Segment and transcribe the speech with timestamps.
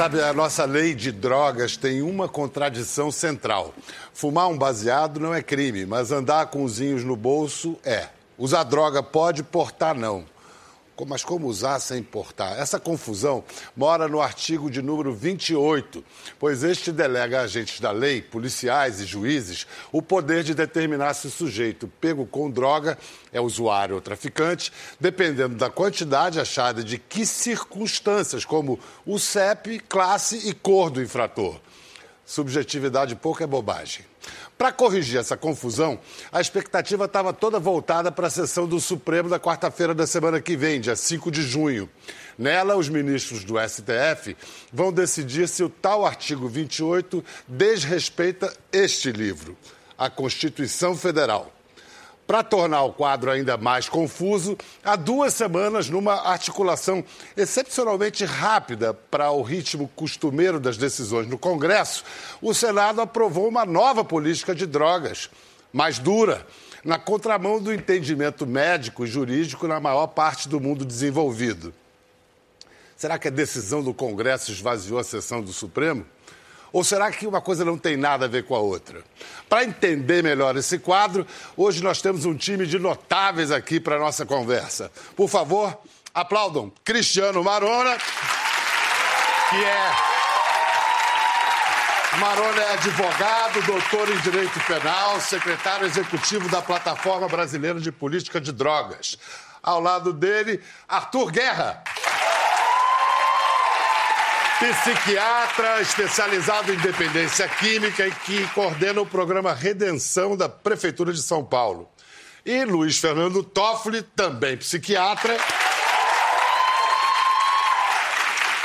[0.00, 3.74] Sabe, a nossa lei de drogas tem uma contradição central.
[4.14, 8.08] Fumar um baseado não é crime, mas andar com usinhos no bolso é.
[8.38, 10.24] Usar droga pode, portar não
[11.06, 12.58] mas como usar sem portar?
[12.58, 13.44] Essa confusão
[13.76, 16.04] mora no artigo de número 28,
[16.38, 21.26] pois este delega a agentes da lei, policiais e juízes, o poder de determinar se
[21.26, 22.98] o sujeito pego com droga
[23.32, 30.48] é usuário ou traficante, dependendo da quantidade achada de que circunstâncias, como o CEP, classe
[30.48, 31.60] e cor do infrator.
[32.24, 34.09] Subjetividade pouco é bobagem.
[34.60, 35.98] Para corrigir essa confusão,
[36.30, 40.54] a expectativa estava toda voltada para a sessão do Supremo da quarta-feira da semana que
[40.54, 41.88] vem, dia 5 de junho.
[42.36, 44.36] Nela, os ministros do STF
[44.70, 49.56] vão decidir se o tal artigo 28 desrespeita este livro,
[49.96, 51.50] a Constituição Federal.
[52.30, 57.04] Para tornar o quadro ainda mais confuso, há duas semanas, numa articulação
[57.36, 62.04] excepcionalmente rápida para o ritmo costumeiro das decisões no Congresso,
[62.40, 65.28] o Senado aprovou uma nova política de drogas,
[65.72, 66.46] mais dura,
[66.84, 71.74] na contramão do entendimento médico e jurídico na maior parte do mundo desenvolvido.
[72.96, 76.06] Será que a decisão do Congresso esvaziou a sessão do Supremo?
[76.72, 79.02] Ou será que uma coisa não tem nada a ver com a outra?
[79.48, 83.98] Para entender melhor esse quadro, hoje nós temos um time de notáveis aqui para a
[83.98, 84.90] nossa conversa.
[85.16, 85.76] Por favor,
[86.14, 87.96] aplaudam Cristiano Marona,
[89.50, 90.10] que é.
[92.18, 98.52] Marona é advogado, doutor em Direito Penal, secretário executivo da Plataforma Brasileira de Política de
[98.52, 99.16] Drogas.
[99.62, 101.82] Ao lado dele, Arthur Guerra
[104.60, 111.42] psiquiatra especializado em dependência química e que coordena o programa Redenção da Prefeitura de São
[111.42, 111.88] Paulo.
[112.44, 115.34] E Luiz Fernando Toffoli, também psiquiatra,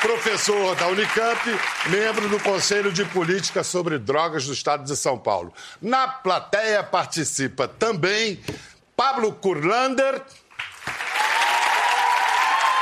[0.01, 1.39] professor da Unicamp,
[1.87, 5.53] membro do Conselho de Política sobre Drogas do Estado de São Paulo.
[5.81, 8.41] Na plateia participa também
[8.97, 10.21] Pablo Kurlander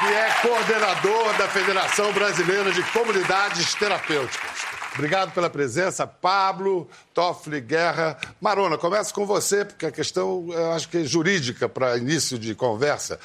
[0.03, 4.51] que é coordenador da Federação Brasileira de Comunidades Terapêuticas.
[4.95, 8.17] Obrigado pela presença, Pablo, Toffoli, Guerra.
[8.41, 13.17] Marona, começo com você, porque a questão, acho que é jurídica para início de conversa.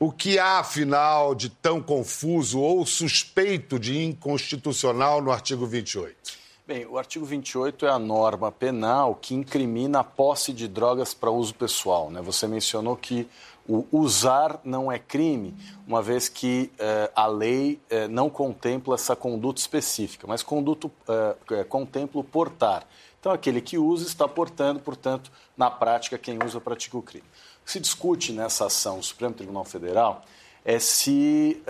[0.00, 6.40] O que há, afinal, de tão confuso ou suspeito de inconstitucional no artigo 28?
[6.66, 11.30] Bem, o artigo 28 é a norma penal que incrimina a posse de drogas para
[11.30, 12.10] uso pessoal.
[12.10, 12.20] Né?
[12.22, 13.28] Você mencionou que
[13.70, 15.54] o usar não é crime,
[15.86, 21.64] uma vez que eh, a lei eh, não contempla essa conduta específica, mas conduto, eh,
[21.64, 22.84] contempla o portar.
[23.20, 27.24] Então, aquele que usa está portando, portanto, na prática, quem usa pratica o crime.
[27.62, 30.22] O que se discute nessa ação do Supremo Tribunal Federal
[30.64, 31.62] é se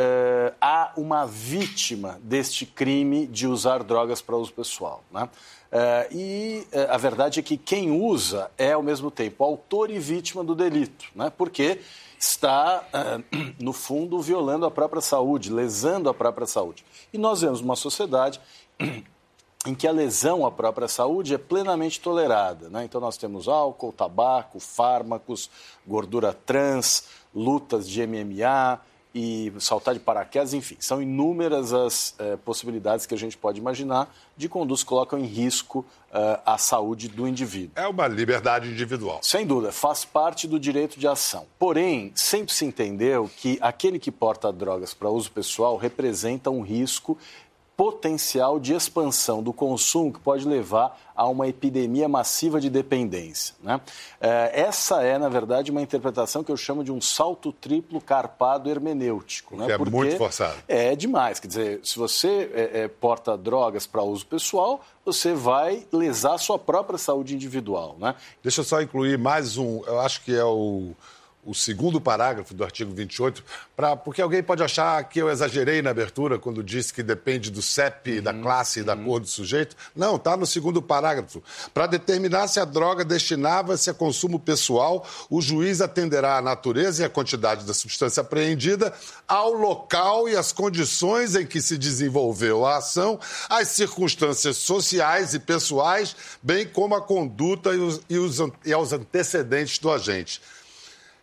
[0.60, 5.02] há uma vítima deste crime de usar drogas para uso pessoal.
[5.10, 5.28] Né?
[5.70, 10.00] Uh, e uh, a verdade é que quem usa é, ao mesmo tempo, autor e
[10.00, 11.30] vítima do delito, né?
[11.30, 11.80] porque
[12.18, 16.84] está, uh, no fundo, violando a própria saúde, lesando a própria saúde.
[17.12, 18.40] E nós vemos uma sociedade
[19.64, 22.68] em que a lesão à própria saúde é plenamente tolerada.
[22.68, 22.84] Né?
[22.84, 25.50] Então, nós temos álcool, tabaco, fármacos,
[25.86, 28.80] gordura trans, lutas de MMA,
[29.14, 34.14] e saltar de paraquedas, enfim, são inúmeras as eh, possibilidades que a gente pode imaginar
[34.36, 37.72] de que colocam em risco uh, a saúde do indivíduo.
[37.76, 39.18] É uma liberdade individual.
[39.22, 41.46] Sem dúvida, faz parte do direito de ação.
[41.58, 47.18] Porém, sempre se entendeu que aquele que porta drogas para uso pessoal representa um risco
[47.80, 53.54] potencial de expansão do consumo que pode levar a uma epidemia massiva de dependência.
[53.62, 53.80] Né?
[54.20, 58.68] É, essa é, na verdade, uma interpretação que eu chamo de um salto triplo carpado
[58.68, 59.56] hermenêutico.
[59.56, 59.72] Né?
[59.72, 60.58] É Porque muito forçado.
[60.68, 61.40] É demais.
[61.40, 66.38] Quer dizer, se você é, é, porta drogas para uso pessoal, você vai lesar a
[66.38, 67.96] sua própria saúde individual.
[67.98, 68.14] Né?
[68.42, 70.92] Deixa eu só incluir mais um, eu acho que é o
[71.44, 73.42] o segundo parágrafo do artigo 28,
[73.74, 77.62] pra, porque alguém pode achar que eu exagerei na abertura quando disse que depende do
[77.62, 79.04] CEP, uhum, da classe e da uhum.
[79.04, 79.74] cor do sujeito.
[79.96, 81.42] Não, está no segundo parágrafo.
[81.72, 87.06] Para determinar se a droga destinava-se a consumo pessoal, o juiz atenderá à natureza e
[87.06, 88.92] à quantidade da substância apreendida,
[89.26, 95.38] ao local e às condições em que se desenvolveu a ação, às circunstâncias sociais e
[95.38, 100.40] pessoais, bem como a conduta e, os, e, os, e aos antecedentes do agente.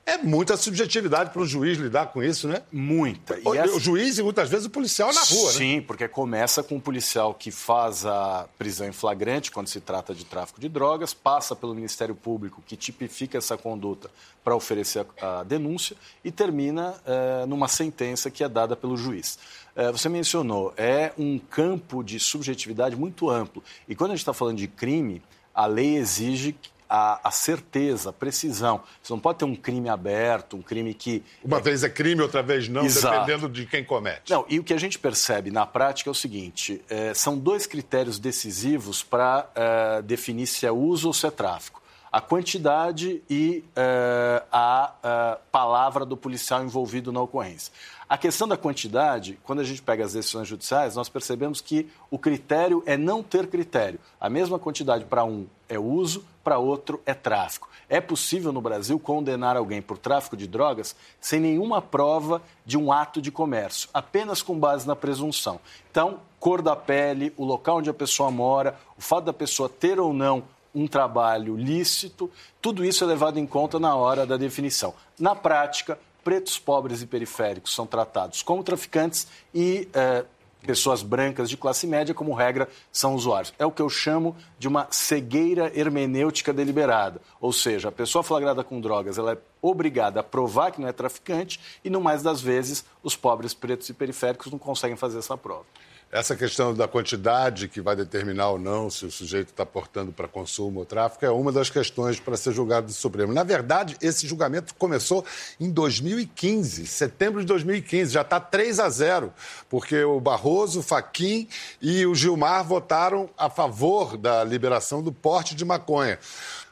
[0.08, 2.62] É muita subjetividade para o juiz lidar com isso, né?
[2.72, 3.38] Muita.
[3.44, 3.76] O, essa...
[3.76, 5.52] o, juiz e muitas vezes o policial na rua, Sim, né?
[5.52, 10.16] Sim, porque começa com o policial que faz a prisão em flagrante quando se trata
[10.16, 14.10] de tráfico de drogas, passa pelo Ministério Público que tipifica essa conduta
[14.46, 19.38] para oferecer a, denúncia e termina é, numa sentença que é dada pelo juiz.
[19.76, 23.62] É, você mencionou, é um campo de subjetividade muito amplo.
[23.90, 25.22] E quando a gente está falando de crime,
[25.54, 26.56] a lei exige
[26.90, 28.82] a, a, certeza, a precisão.
[29.02, 31.24] Você não pode ter um crime aberto, um crime que.
[31.44, 31.62] Uma é...
[31.62, 33.20] vez é crime, outra vez não, Exato.
[33.20, 34.32] dependendo de quem comete.
[34.32, 37.66] Não, e o que a gente percebe na prática é o seguinte: é, são dois
[37.66, 41.82] critérios decisivos para é, definir se é uso ou se é tráfico.
[42.12, 47.72] A quantidade e é, a é, palavra do policial envolvido na ocorrência.
[48.10, 52.18] A questão da quantidade, quando a gente pega as decisões judiciais, nós percebemos que o
[52.18, 54.00] critério é não ter critério.
[54.18, 57.68] A mesma quantidade para um é uso, para outro é tráfico.
[57.90, 62.94] É possível no Brasil condenar alguém por tráfico de drogas sem nenhuma prova de um
[62.94, 65.60] ato de comércio, apenas com base na presunção.
[65.92, 70.00] Então, cor da pele, o local onde a pessoa mora, o fato da pessoa ter
[70.00, 70.44] ou não
[70.74, 72.32] um trabalho lícito,
[72.62, 74.94] tudo isso é levado em conta na hora da definição.
[75.20, 80.26] Na prática, pretos, pobres e periféricos são tratados como traficantes e eh,
[80.62, 83.54] pessoas brancas de classe média, como regra, são usuários.
[83.58, 87.22] É o que eu chamo de uma cegueira hermenêutica deliberada.
[87.40, 90.92] Ou seja, a pessoa flagrada com drogas ela é obrigada a provar que não é
[90.92, 95.38] traficante e, no mais das vezes, os pobres pretos e periféricos não conseguem fazer essa
[95.38, 95.64] prova.
[96.10, 100.26] Essa questão da quantidade que vai determinar ou não se o sujeito está portando para
[100.26, 103.34] consumo ou tráfico é uma das questões para ser julgado do Supremo.
[103.34, 105.26] Na verdade, esse julgamento começou
[105.60, 109.34] em 2015, setembro de 2015, já está 3 a 0,
[109.70, 111.50] porque o Barroso, o Faquim
[111.82, 116.18] e o Gilmar votaram a favor da liberação do porte de maconha.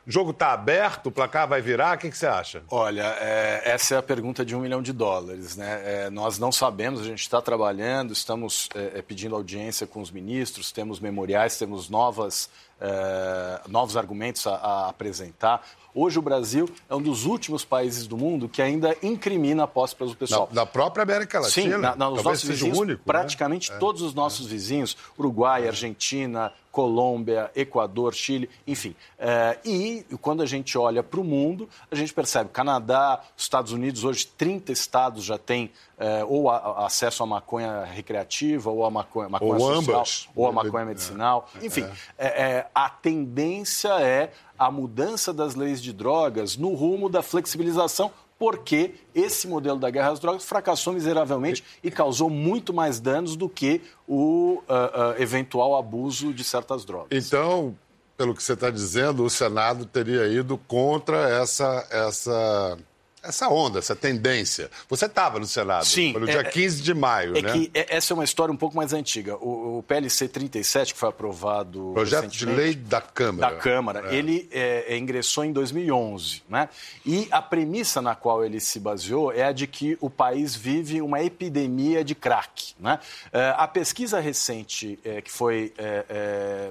[0.08, 2.62] O jogo está aberto, o placar vai virar, o que, que você acha?
[2.70, 5.58] Olha, é, essa é a pergunta de um milhão de dólares.
[5.58, 5.82] Né?
[6.06, 10.12] É, nós não sabemos, a gente está trabalhando, estamos é, é, pedindo audiência com os
[10.12, 15.66] ministros, temos memoriais, temos novas, é, novos argumentos a, a apresentar.
[15.98, 19.96] Hoje o Brasil é um dos últimos países do mundo que ainda incrimina a posse
[19.96, 20.50] para o pessoal.
[20.52, 21.76] Na, na, própria América Latina?
[21.78, 23.04] Sim, na, na, nos nossos vizinhos, único, né?
[23.06, 23.78] praticamente né?
[23.78, 28.94] todos os nossos vizinhos, Uruguai, Argentina, Colômbia, Equador, Chile, enfim.
[29.18, 34.04] É, e quando a gente olha para o mundo, a gente percebe Canadá, Estados Unidos,
[34.04, 38.92] hoje 30 estados já têm é, ou a, a acesso à maconha recreativa, ou a
[38.92, 40.30] maconha, maconha ou social, ambas.
[40.36, 41.50] ou a maconha medicinal.
[41.62, 41.66] É.
[41.66, 41.86] Enfim,
[42.18, 42.28] é.
[42.28, 48.96] É, a tendência é a mudança das leis de drogas no rumo da flexibilização porque
[49.14, 53.82] esse modelo da guerra às drogas fracassou miseravelmente e causou muito mais danos do que
[54.08, 57.08] o uh, uh, eventual abuso de certas drogas.
[57.12, 57.76] Então,
[58.18, 62.78] pelo que você está dizendo, o Senado teria ido contra essa, essa
[63.28, 64.70] essa onda, essa tendência.
[64.90, 67.52] Você estava no Senado, Sim, no dia é, 15 de maio, é né?
[67.52, 69.36] Que essa é uma história um pouco mais antiga.
[69.38, 73.56] O, o PLC 37, que foi aprovado Projeto de lei da Câmara.
[73.56, 74.14] Da Câmara.
[74.14, 74.16] É.
[74.16, 76.70] Ele é, é ingressou em 2011, né?
[77.06, 81.02] E a premissa na qual ele se baseou é a de que o país vive
[81.02, 83.00] uma epidemia de crack, né?
[83.32, 85.74] É, a pesquisa recente é, que foi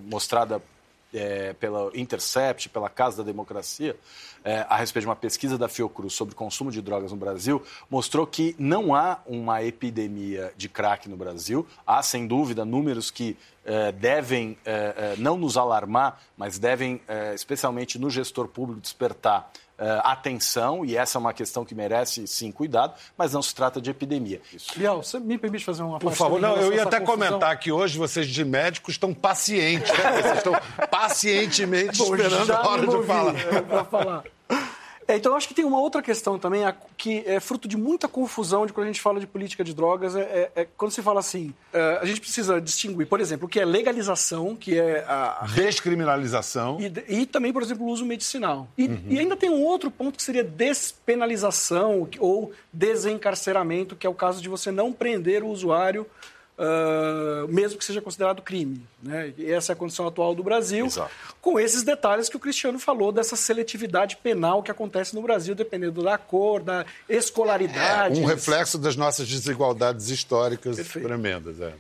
[0.03, 0.61] mostrada
[1.59, 3.97] pela Intercept, pela Casa da Democracia,
[4.45, 8.27] é, a respeito de uma pesquisa da Fiocruz sobre consumo de drogas no Brasil, mostrou
[8.27, 11.67] que não há uma epidemia de crack no Brasil.
[11.87, 17.35] Há, sem dúvida, números que é, devem é, é não nos alarmar, mas devem, é,
[17.35, 19.51] especialmente no gestor público, despertar
[20.03, 23.91] atenção, e essa é uma questão que merece, sim, cuidado, mas não se trata de
[23.91, 24.41] epidemia.
[24.77, 27.29] Bial, você me permite fazer uma Por favor, não, eu ia até confusão.
[27.29, 30.23] comentar que hoje vocês de médicos estão pacientes, né?
[30.23, 30.53] vocês estão
[30.91, 33.35] pacientemente Bom, esperando a hora de falar.
[33.35, 34.25] É, falar.
[35.07, 36.63] É, então, eu acho que tem uma outra questão também,
[36.97, 40.17] que é fruto de muita confusão de quando a gente fala de política de drogas.
[40.17, 43.49] É, é, é quando se fala assim, é, a gente precisa distinguir, por exemplo, o
[43.49, 45.47] que é legalização, que é a.
[45.55, 46.79] Descriminalização.
[46.81, 48.69] E, e também, por exemplo, o uso medicinal.
[48.77, 49.03] E, uhum.
[49.09, 54.41] e, ainda tem um outro ponto que seria despenalização ou desencarceramento, que é o caso
[54.41, 56.07] de você não prender o usuário
[56.57, 58.81] Uh, mesmo que seja considerado crime.
[59.03, 59.35] Né?
[59.37, 61.11] E essa é a condição atual do Brasil, Exato.
[61.41, 66.03] com esses detalhes que o Cristiano falou, dessa seletividade penal que acontece no Brasil, dependendo
[66.03, 68.21] da cor, da escolaridade.
[68.21, 71.09] É, um reflexo das nossas desigualdades históricas Perfeito.
[71.09, 71.61] tremendas.
[71.61, 71.75] É.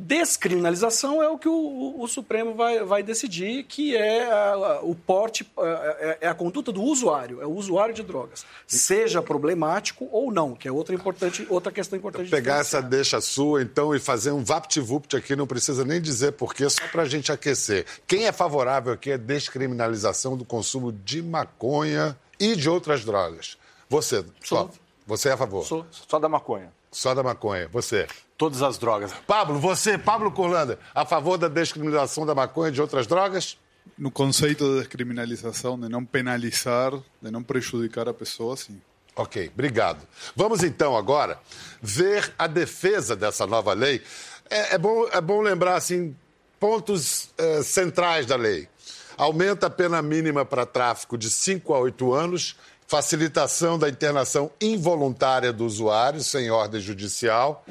[0.00, 5.44] Descriminalização é o que o, o, Supremo vai, vai decidir, que é a, o porte,
[5.58, 10.54] é, é, a conduta do usuário, é o usuário de drogas, seja problemático ou não,
[10.54, 12.30] que é outra, importante, outra questão importante.
[12.30, 16.70] Pegar essa deixa sua, então, e fazer um vapt-vupt aqui, não precisa nem dizer porquê,
[16.70, 17.84] só para a gente aquecer.
[18.06, 23.58] Quem é favorável aqui é descriminalização do consumo de maconha e de outras drogas?
[23.88, 24.70] Você, Sou.
[25.04, 25.66] você é a favor?
[25.66, 25.84] Sou.
[25.90, 26.77] Só da maconha.
[26.90, 27.68] Só da maconha.
[27.68, 28.06] Você.
[28.36, 29.12] Todas as drogas.
[29.26, 33.58] Pablo, você, Pablo Curlanda, a favor da descriminalização da maconha e de outras drogas?
[33.96, 38.80] No conceito de descriminalização, de não penalizar, de não prejudicar a pessoa, sim.
[39.16, 40.06] Ok, obrigado.
[40.36, 41.40] Vamos então agora
[41.82, 44.00] ver a defesa dessa nova lei.
[44.48, 46.14] É, é bom, é bom lembrar assim
[46.60, 48.68] pontos eh, centrais da lei.
[49.16, 52.56] Aumenta a pena mínima para tráfico de 5 a 8 anos,
[52.88, 57.64] facilitação da internação involuntária do usuário sem ordem judicial.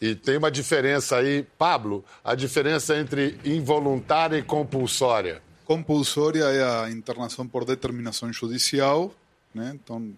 [0.00, 5.42] E tem uma diferença aí, Pablo, a diferença entre involuntária e compulsória.
[5.64, 9.12] Compulsória é a internação por determinação judicial,
[9.52, 9.72] né?
[9.74, 10.10] Então,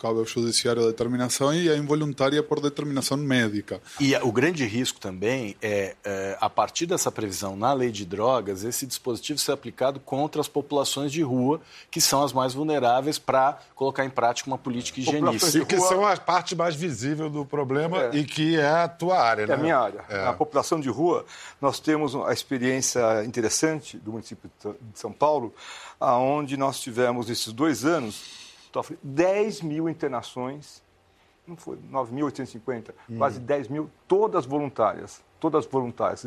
[0.00, 3.82] cabe ao judiciário a determinação e a involuntária por determinação médica.
[4.00, 8.64] E o grande risco também é, é, a partir dessa previsão na lei de drogas,
[8.64, 13.58] esse dispositivo ser aplicado contra as populações de rua, que são as mais vulneráveis, para
[13.74, 15.58] colocar em prática uma política higienista.
[15.58, 18.16] E que são a parte mais visível do problema é.
[18.16, 19.52] e que é a tua área, né?
[19.52, 20.04] É a minha área.
[20.08, 20.26] É.
[20.26, 21.26] A população de rua,
[21.60, 25.54] nós temos a experiência interessante do município de São Paulo,
[26.00, 28.39] aonde nós tivemos esses dois anos
[29.02, 30.82] 10 mil internações,
[31.46, 33.18] não foi, 9.850, hum.
[33.18, 36.26] quase 10 mil, todas voluntárias, todas voluntárias.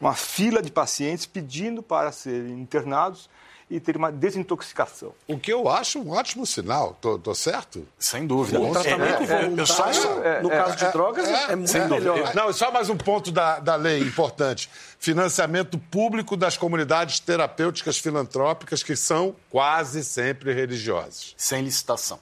[0.00, 3.28] Uma fila de pacientes pedindo para serem internados
[3.74, 5.12] e ter uma desintoxicação.
[5.26, 7.84] O que eu acho um ótimo sinal, tô, tô certo?
[7.98, 8.60] Sem dúvida.
[8.60, 12.34] O tratamento é, voluntário, é, só, é, no caso de drogas, é, muito melhor.
[12.36, 14.70] Não, só mais um ponto da, da lei importante.
[15.00, 21.34] Financiamento público das comunidades terapêuticas filantrópicas, que são quase sempre religiosas.
[21.36, 22.20] Sem licitação.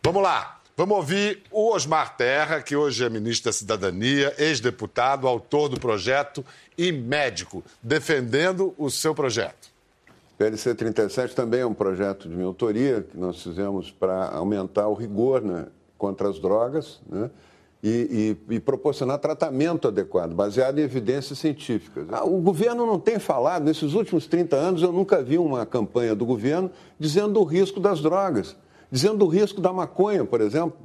[0.00, 0.58] Vamos lá.
[0.76, 6.46] Vamos ouvir o Osmar Terra, que hoje é ministro da Cidadania, ex-deputado, autor do projeto
[6.78, 9.67] e médico, defendendo o seu projeto.
[10.38, 14.94] PLC 37 também é um projeto de minha autoria que nós fizemos para aumentar o
[14.94, 15.66] rigor né,
[15.98, 17.28] contra as drogas né,
[17.82, 22.06] e, e, e, proporcionar tratamento adequado, baseado em evidências científicas.
[22.12, 26.14] Ah, o governo não tem falado, nesses últimos 30 anos eu nunca vi uma campanha
[26.14, 28.56] do governo dizendo do risco das drogas,
[28.92, 30.78] dizendo do risco da maconha, por exemplo.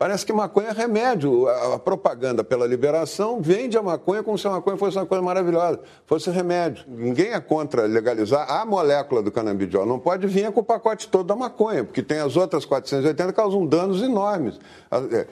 [0.00, 1.46] Parece que maconha é remédio.
[1.46, 5.78] A, propaganda pela liberação vende a maconha como se a maconha fosse uma coisa maravilhosa,
[6.06, 6.86] fosse remédio.
[6.88, 9.84] Ninguém é contra legalizar a molécula do canabidiol.
[9.84, 13.32] Não pode vir com o pacote todo da maconha, porque tem as outras 480 que
[13.34, 14.58] causam danos enormes.
[14.90, 15.26] É,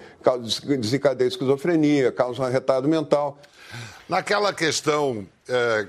[0.76, 3.38] desencadeia esquizofrenia, causam um arretado mental.
[4.06, 5.86] Naquela questão é,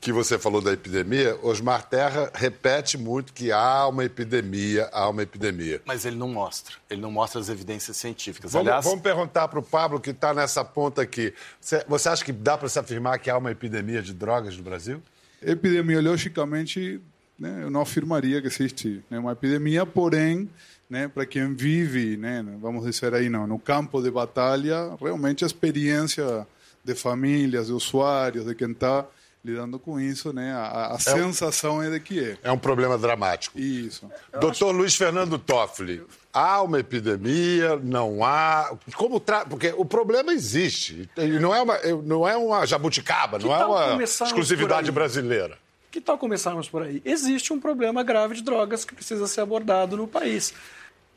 [0.00, 5.22] que você falou da epidemia, Osmar Terra repete muito que há uma epidemia, há uma
[5.22, 5.82] epidemia.
[5.84, 8.52] Mas ele não mostra, ele não mostra as evidências científicas.
[8.52, 8.84] Vamos, Aliás...
[8.84, 11.34] vamos perguntar para o Pablo, que está nessa ponta aqui.
[11.60, 14.62] Você, você acha que dá para se afirmar que há uma epidemia de drogas no
[14.62, 15.02] Brasil?
[15.42, 16.98] Epidemiologicamente,
[17.38, 20.48] né, eu não afirmaria que existe né, uma epidemia, porém,
[20.88, 25.46] né, para quem vive, né, vamos dizer aí, não, no campo de batalha, realmente a
[25.46, 26.46] experiência
[26.82, 29.04] de famílias, de usuários, de quem está
[29.44, 30.52] lidando com isso, né?
[30.52, 32.38] A, a é sensação um, é de que é.
[32.42, 33.58] É um problema dramático.
[33.58, 34.10] Isso.
[34.32, 34.76] Doutor acho...
[34.76, 38.76] Luiz Fernando Toffoli, há uma epidemia, não há.
[38.94, 39.44] Como tra...
[39.44, 41.08] Porque o problema existe.
[41.40, 45.58] Não é uma, não é uma jabuticaba, que não é uma exclusividade brasileira.
[45.90, 47.02] Que tal começarmos por aí?
[47.04, 50.54] Existe um problema grave de drogas que precisa ser abordado no país.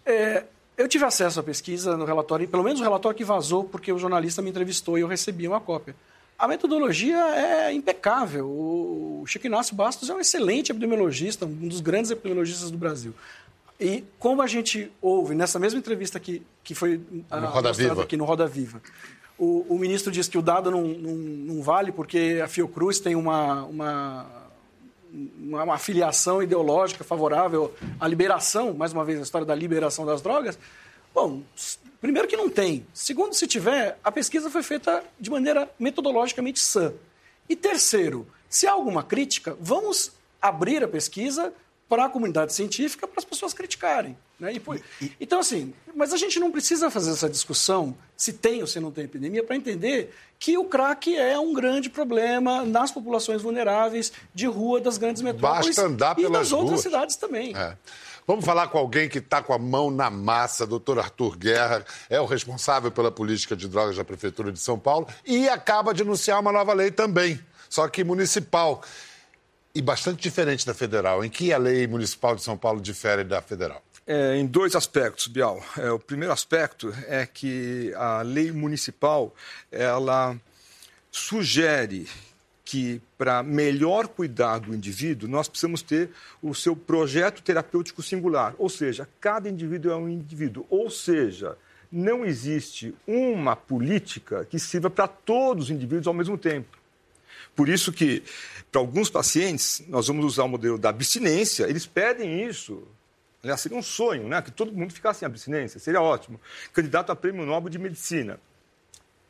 [0.04, 3.94] É, eu tive acesso à pesquisa no relatório, pelo menos o relatório que vazou, porque
[3.94, 5.96] o jornalista me entrevistou e eu recebi uma cópia.
[6.38, 8.48] A metodologia é impecável.
[8.48, 13.14] O Chico Inácio Bastos é um excelente epidemiologista, um dos grandes epidemiologistas do Brasil.
[13.80, 18.04] E como a gente ouve nessa mesma entrevista que, que foi ah, no Roda Viva.
[18.04, 18.82] aqui no Roda Viva,
[19.38, 23.16] o, o, ministro diz que o dado não, não, não, vale porque a Fiocruz tem
[23.16, 24.26] uma, uma,
[25.40, 30.58] uma, afiliação ideológica favorável à liberação, mais uma vez a história da liberação das drogas.
[31.14, 31.42] Bom,
[32.04, 32.86] Primeiro que não tem.
[32.94, 36.94] Segundo, se tiver, a pesquisa foi feita de maneira metodologicamente sã.
[37.48, 41.54] E terceiro, se há alguma crítica, vamos abrir a pesquisa
[41.88, 44.18] para a comunidade científica, para as pessoas criticarem.
[44.38, 44.54] Né?
[44.54, 44.62] E,
[45.18, 48.92] então, assim, mas a gente não precisa fazer essa discussão se tem ou se não
[48.92, 54.46] tem epidemia para entender que o crack é um grande problema nas populações vulneráveis de
[54.46, 57.56] rua das grandes metrópoles Basta andar e nas outras cidades também.
[57.56, 57.78] É.
[58.26, 62.20] Vamos falar com alguém que está com a mão na massa, doutor Arthur Guerra, é
[62.22, 66.40] o responsável pela política de drogas da Prefeitura de São Paulo e acaba de anunciar
[66.40, 67.40] uma nova lei também,
[67.70, 68.82] só que municipal.
[69.76, 71.26] E bastante diferente da federal.
[71.26, 73.82] Em que a lei municipal de São Paulo difere da federal?
[74.06, 75.64] É, em dois aspectos, Bial.
[75.78, 79.34] É, o primeiro aspecto é que a lei municipal
[79.72, 80.38] ela
[81.12, 82.08] sugere
[82.74, 86.10] que, para melhor cuidar do indivíduo, nós precisamos ter
[86.42, 88.56] o seu projeto terapêutico singular.
[88.58, 90.66] Ou seja, cada indivíduo é um indivíduo.
[90.72, 91.56] Ou seja,
[91.92, 96.76] não existe uma política que sirva para todos os indivíduos ao mesmo tempo.
[97.56, 98.24] Por isso que,
[98.72, 102.88] para alguns pacientes, nós vamos usar o modelo da abstinência, eles pedem isso.
[103.44, 104.42] Aliás, seria um sonho, né?
[104.42, 106.42] Que todo mundo ficasse em abstinência, seria ótimo.
[106.74, 108.40] Candidato a prêmio Nobel de Medicina.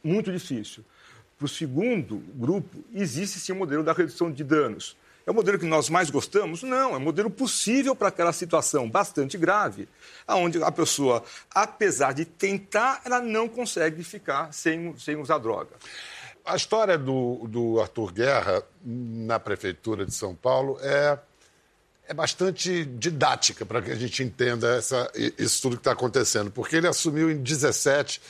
[0.02, 0.86] Muito difícil.
[1.44, 4.96] Para o segundo grupo, existe sim o modelo da redução de danos.
[5.28, 6.64] É o modelo que nós mais gostamos?
[6.64, 9.90] Não, é um modelo possível para aquela situação bastante grave,
[10.26, 11.22] onde a pessoa,
[11.54, 15.72] apesar de tentar, ela não consegue ficar sem, sem usar droga.
[16.46, 21.20] A história do, do Arthur Guerra na Prefeitura de São Paulo é,
[22.08, 26.78] é bastante didática para que a gente entenda essa, isso tudo que está acontecendo, porque
[26.78, 28.22] ele assumiu em 17,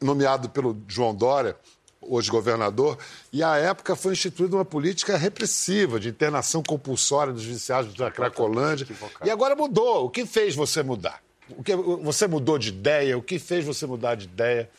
[0.00, 1.56] nomeado pelo João Dória,
[2.00, 2.98] hoje governador,
[3.32, 8.86] e à época foi instituída uma política repressiva de internação compulsória dos viciados da Cracolândia.
[9.24, 10.06] E agora mudou.
[10.06, 11.22] O que fez você mudar?
[11.50, 13.18] O que você mudou de ideia?
[13.18, 14.70] O que fez você mudar de ideia?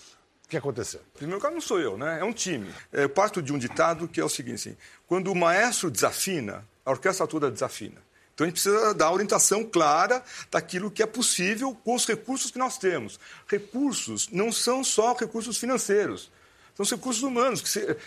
[0.45, 1.01] O que aconteceu?
[1.15, 2.19] Em primeiro lugar, não sou eu, né?
[2.19, 2.69] É um time.
[2.91, 6.91] Eu parto de um ditado que é o seguinte: assim, quando o maestro desafina, a
[6.91, 8.01] orquestra toda desafina.
[8.33, 12.57] Então a gente precisa dar orientação clara daquilo que é possível com os recursos que
[12.57, 13.19] nós temos.
[13.47, 16.31] Recursos não são só recursos financeiros.
[16.75, 17.61] São os recursos humanos.
[17.61, 17.97] Que se,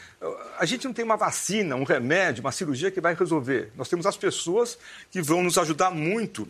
[0.59, 3.73] a gente não tem uma vacina, um remédio, uma cirurgia que vai resolver.
[3.77, 4.79] Nós temos as pessoas
[5.11, 6.49] que vão nos ajudar muito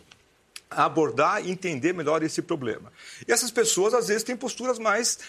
[0.69, 2.91] a abordar e entender melhor esse problema.
[3.27, 5.19] E essas pessoas, às vezes, têm posturas mais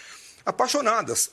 [0.45, 1.31] apaixonadas.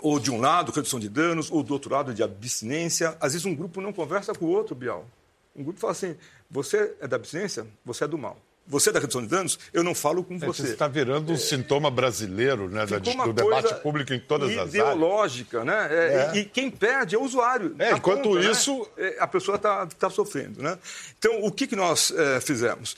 [0.00, 3.16] Ou de um lado, redução de danos, ou do outro lado, de abstinência.
[3.20, 5.08] Às vezes, um grupo não conversa com o outro, Bial.
[5.54, 6.16] Um grupo fala assim:
[6.48, 9.82] você é da abstinência, você é do mal você é da redução de danos, eu
[9.82, 10.62] não falo com você.
[10.62, 14.56] Você está virando um é, sintoma brasileiro né, da, do debate público em todas as
[14.56, 14.74] áreas.
[14.74, 15.88] Ideológica, né?
[15.90, 16.32] É, é.
[16.34, 17.74] E, e, quem perde é o usuário.
[17.78, 18.50] É, enquanto conta, né?
[18.50, 18.86] isso.
[18.96, 19.14] Né?
[19.18, 20.62] A pessoa está tá sofrendo.
[20.62, 20.78] Né?
[21.18, 22.94] Então, o que, que nós é, fizemos?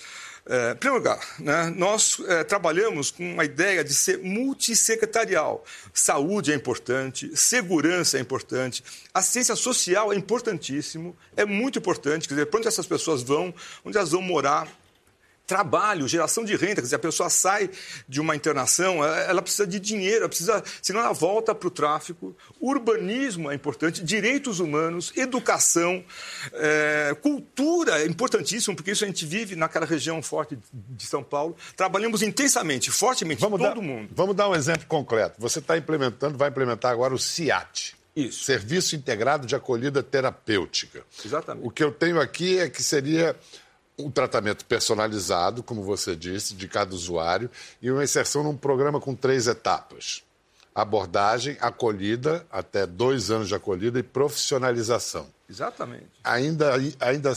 [0.46, 5.64] É, em primeiro lugar, né, nós é, trabalhamos com a ideia de ser multissecretarial.
[5.92, 12.26] Saúde é importante, segurança é importante, assistência social é importantíssimo, é muito importante.
[12.26, 14.66] Quer dizer, para onde essas pessoas vão, onde elas vão morar,
[15.50, 16.76] trabalho, geração de renda.
[16.76, 17.68] Quer dizer, a pessoa sai
[18.08, 22.36] de uma internação, ela precisa de dinheiro, ela precisa, senão ela volta para o tráfico.
[22.60, 26.04] Urbanismo é importante, direitos humanos, educação,
[26.52, 31.56] é, cultura é importantíssimo, porque isso a gente vive naquela região forte de São Paulo.
[31.76, 34.08] Trabalhamos intensamente, fortemente, vamos todo dar, mundo.
[34.14, 35.34] Vamos dar um exemplo concreto.
[35.40, 37.96] Você está implementando, vai implementar agora o CIAT.
[38.14, 38.44] Isso.
[38.44, 41.02] Serviço Integrado de Acolhida Terapêutica.
[41.24, 41.66] Exatamente.
[41.66, 43.34] O que eu tenho aqui é que seria
[44.04, 49.14] um tratamento personalizado, como você disse, de cada usuário, e uma inserção num programa com
[49.14, 50.22] três etapas:
[50.74, 55.26] abordagem, acolhida, até dois anos de acolhida e profissionalização.
[55.48, 56.06] Exatamente.
[56.22, 57.34] Ainda, ainda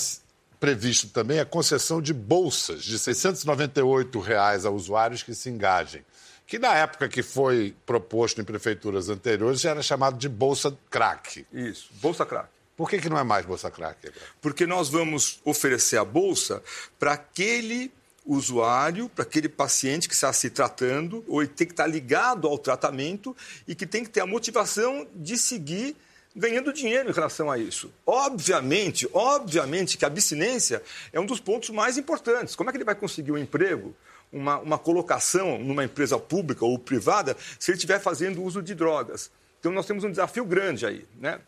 [0.59, 6.05] previsto também a concessão de bolsas de 698 reais a usuários que se engajem.
[6.47, 11.45] Que na época que foi proposto em prefeituras anteriores já era chamado de Bolsa Crack.
[11.51, 12.47] Isso, Bolsa Crack.
[12.83, 14.11] Por que, que não é mais Bolsa Crack?
[14.41, 16.61] Porque nós vamos oferecer a bolsa
[16.99, 17.89] para aquele
[18.25, 23.33] usuário, para aquele paciente que está se tratando, ou tem que estar ligado ao tratamento
[23.65, 25.95] e que tem que ter a motivação de seguir
[26.35, 27.89] ganhando dinheiro em relação a isso.
[28.05, 32.53] Obviamente, obviamente que a abstinência é um dos pontos mais importantes.
[32.53, 33.95] Como é que ele vai conseguir um emprego,
[34.29, 39.31] uma, uma colocação numa empresa pública ou privada, se ele estiver fazendo uso de drogas?
[39.61, 41.05] Então, nós temos um desafio grande aí.
[41.17, 41.39] Né?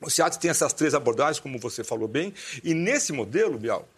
[0.00, 2.32] O SEAT tem essas três abordagens, como você falou bem,
[2.62, 3.88] e nesse modelo, Bial,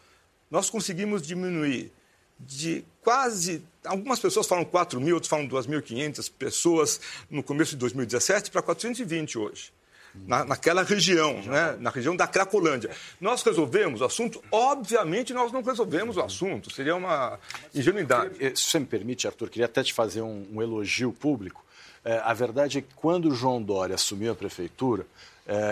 [0.50, 1.92] nós conseguimos diminuir
[2.38, 3.62] de quase.
[3.84, 9.38] Algumas pessoas falam 4 mil, outros falam 2.500 pessoas no começo de 2017 para 420
[9.38, 9.72] hoje.
[10.12, 11.76] Na, naquela região, né?
[11.78, 12.90] na região da Cracolândia.
[13.20, 14.42] Nós resolvemos o assunto?
[14.50, 17.38] Obviamente nós não resolvemos o assunto, seria uma
[17.72, 18.34] ingenuidade.
[18.56, 21.64] Se você me permite, Arthur, queria até te fazer um, um elogio público.
[22.04, 25.06] É, a verdade é que quando o João Dória assumiu a prefeitura,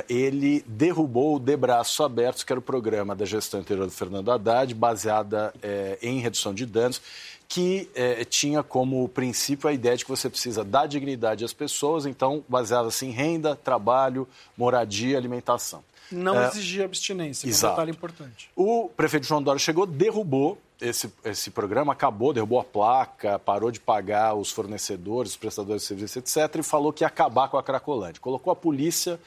[0.08, 4.30] ele derrubou o De Braços Abertos, que era o programa da gestão anterior do Fernando
[4.30, 7.00] Haddad, baseada é, em redução de danos,
[7.48, 12.04] que é, tinha como princípio a ideia de que você precisa dar dignidade às pessoas,
[12.04, 15.82] então baseada assim em renda, trabalho, moradia, alimentação.
[16.10, 17.66] Não é, exigia abstinência, exato.
[17.66, 18.50] um detalhe importante.
[18.56, 23.80] O prefeito João Dória chegou, derrubou esse, esse programa, acabou, derrubou a placa, parou de
[23.80, 27.62] pagar os fornecedores, os prestadores de serviço, etc., e falou que ia acabar com a
[27.62, 28.20] Cracolândia.
[28.20, 29.18] Colocou a polícia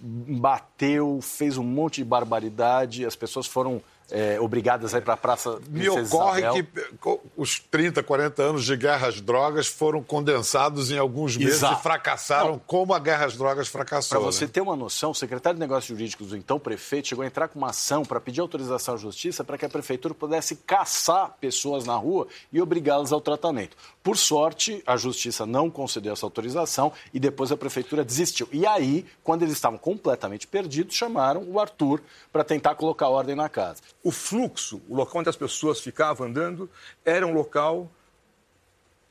[0.00, 5.16] bateu, fez um monte de barbaridade, as pessoas foram é, obrigadas a ir para a
[5.16, 6.64] Praça Me ocorre Isabel.
[6.64, 11.80] que os 30, 40 anos de guerra às drogas foram condensados em alguns meses Exato.
[11.80, 12.58] e fracassaram Não.
[12.58, 14.18] como a guerra às drogas fracassou.
[14.18, 14.50] Para você né?
[14.52, 17.58] ter uma noção, o secretário de Negócios Jurídicos do então prefeito chegou a entrar com
[17.58, 21.96] uma ação para pedir autorização à justiça para que a prefeitura pudesse caçar pessoas na
[21.96, 23.76] rua e obrigá-las ao tratamento.
[24.02, 28.48] Por sorte, a justiça não concedeu essa autorização e depois a prefeitura desistiu.
[28.52, 32.00] E aí, quando eles estavam completamente perdidos, chamaram o Arthur
[32.32, 33.82] para tentar colocar ordem na casa.
[34.06, 36.70] O fluxo, o local onde as pessoas ficavam andando,
[37.04, 37.90] era um local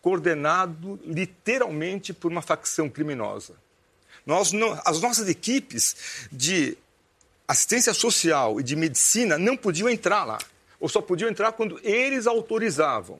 [0.01, 3.55] coordenado literalmente por uma facção criminosa.
[4.25, 6.77] Nós não, as nossas equipes de
[7.45, 10.37] assistência social e de medicina não podiam entrar lá,
[10.79, 13.19] ou só podiam entrar quando eles autorizavam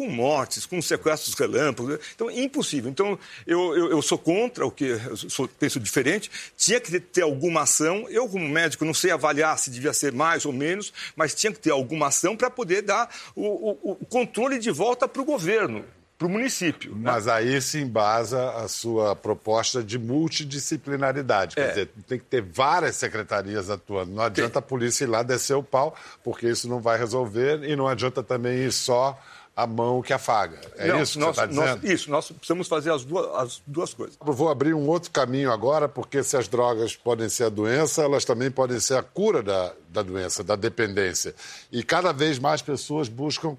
[0.00, 1.98] com mortes, com sequestros relâmpagos.
[2.14, 2.90] Então, impossível.
[2.90, 6.30] Então, eu, eu, eu sou contra o que, sou, penso diferente.
[6.56, 8.06] Tinha que ter alguma ação.
[8.08, 11.58] Eu, como médico, não sei avaliar se devia ser mais ou menos, mas tinha que
[11.58, 15.84] ter alguma ação para poder dar o, o, o controle de volta para o governo
[16.20, 16.94] para o município.
[16.94, 17.00] Né?
[17.04, 21.54] Mas aí se embasa a sua proposta de multidisciplinaridade.
[21.54, 21.68] Quer é.
[21.68, 24.12] dizer, tem que ter várias secretarias atuando.
[24.12, 24.58] Não adianta tem.
[24.58, 28.22] a polícia ir lá descer o pau, porque isso não vai resolver, e não adianta
[28.22, 29.18] também ir só
[29.62, 30.58] a mão que afaga.
[30.76, 31.82] É Não, isso que nós, você está dizendo?
[31.82, 34.16] Nós, isso, nós precisamos fazer as duas, as duas coisas.
[34.24, 38.02] Eu vou abrir um outro caminho agora, porque se as drogas podem ser a doença,
[38.02, 41.34] elas também podem ser a cura da, da doença, da dependência.
[41.70, 43.56] E cada vez mais pessoas buscam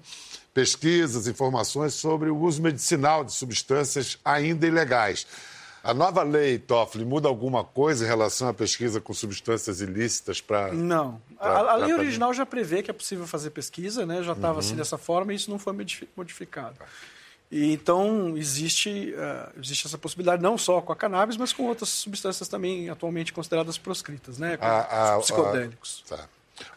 [0.52, 5.26] pesquisas, informações sobre o uso medicinal de substâncias ainda ilegais.
[5.82, 10.72] A nova lei, Toffoli, muda alguma coisa em relação à pesquisa com substâncias ilícitas para.
[10.72, 11.20] Não.
[11.36, 14.22] Pra, a, a lei original já prevê que é possível fazer pesquisa, né?
[14.22, 14.58] já estava uhum.
[14.60, 15.72] assim dessa forma e isso não foi
[16.16, 16.76] modificado.
[17.50, 21.88] E, então, existe, uh, existe essa possibilidade não só com a cannabis, mas com outras
[21.90, 24.56] substâncias também atualmente consideradas proscritas, né?
[24.56, 26.04] Com a, a, psicodélicos.
[26.10, 26.28] A, tá.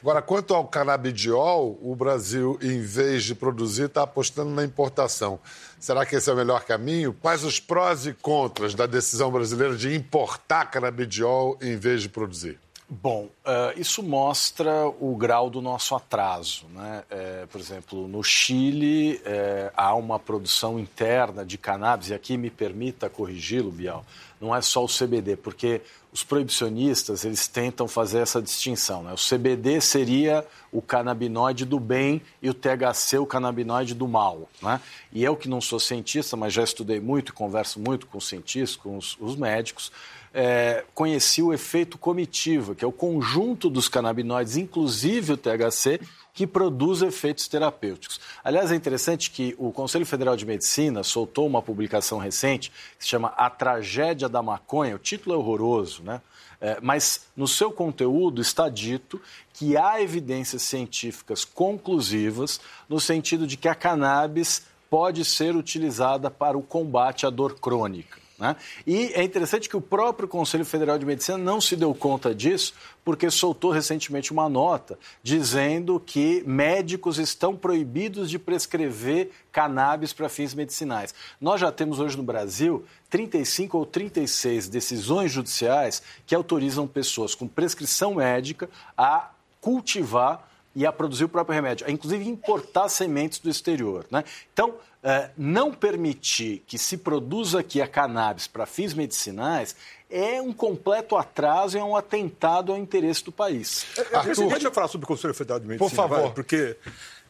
[0.01, 5.39] Agora, quanto ao canabidiol, o Brasil, em vez de produzir, está apostando na importação.
[5.79, 7.13] Será que esse é o melhor caminho?
[7.13, 12.59] Quais os prós e contras da decisão brasileira de importar canabidiol em vez de produzir?
[12.87, 16.67] Bom, uh, isso mostra o grau do nosso atraso.
[16.67, 17.03] Né?
[17.09, 22.51] É, por exemplo, no Chile é, há uma produção interna de cannabis, e aqui me
[22.51, 24.05] permita corrigi-lo, Bial,
[24.39, 25.81] não é só o CBD, porque
[26.15, 29.03] os proibicionistas eles tentam fazer essa distinção.
[29.03, 29.11] Né?
[29.11, 34.49] O CBD seria o canabinoide do bem e o THC o canabinoide do mal.
[34.61, 34.79] Né?
[35.11, 38.29] E eu que não sou cientista, mas já estudei muito e converso muito com os
[38.29, 39.91] cientistas, com os, os médicos,
[40.33, 45.99] é, conheci o efeito comitiva, que é o conjunto dos canabinoides, inclusive o THC,
[46.35, 48.19] que produz efeitos terapêuticos.
[48.43, 53.09] Aliás, é interessante que o Conselho Federal de Medicina soltou uma publicação recente que se
[53.09, 54.97] chama A Tragédia da Maconha.
[54.97, 56.21] O título é horroroso, né?
[56.59, 59.21] É, mas no seu conteúdo está dito
[59.53, 66.57] que há evidências científicas conclusivas no sentido de que a cannabis pode ser utilizada para
[66.57, 68.24] o combate à dor crônica.
[68.37, 68.55] Né?
[68.85, 72.73] E é interessante que o próprio Conselho Federal de Medicina não se deu conta disso,
[73.03, 80.53] porque soltou recentemente uma nota dizendo que médicos estão proibidos de prescrever cannabis para fins
[80.53, 81.13] medicinais.
[81.39, 87.47] Nós já temos hoje no Brasil 35 ou 36 decisões judiciais que autorizam pessoas com
[87.47, 93.49] prescrição médica a cultivar e a produzir o próprio remédio, a inclusive importar sementes do
[93.49, 94.05] exterior.
[94.11, 94.23] Né?
[94.53, 99.75] Então, uh, não permitir que se produza aqui a cannabis para fins medicinais
[100.09, 103.85] é um completo atraso, é um atentado ao interesse do país.
[103.97, 105.89] É, Arthur, deixa eu falar sobre o Conselho Federal de Medicina.
[105.89, 106.21] Por favor.
[106.21, 106.77] Vai, porque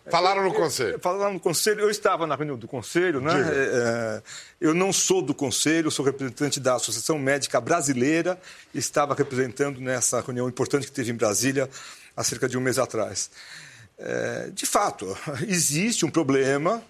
[0.09, 0.99] Falaram no conselho.
[0.99, 1.81] Falaram no conselho.
[1.81, 3.33] Eu estava na reunião do conselho, né?
[3.33, 4.21] É,
[4.61, 8.39] eu não sou do conselho, sou representante da Associação Médica Brasileira.
[8.73, 11.69] Estava representando nessa reunião importante que teve em Brasília
[12.15, 13.29] há cerca de um mês atrás.
[13.97, 16.83] É, de fato, existe um problema